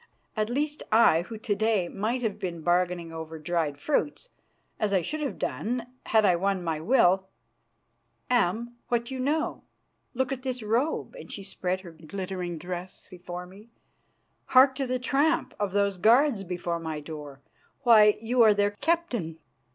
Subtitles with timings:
[0.35, 4.29] At least, I, who to day might have been bargaining over dried fruits,
[4.79, 7.27] as I should have done had I won my will,
[8.27, 9.61] am what you know.
[10.15, 13.69] Look at this robe," and she spread her glittering dress before me.
[14.45, 17.41] "Hark to the tramp of those guards before my door.
[17.83, 19.37] Why, you are their captain.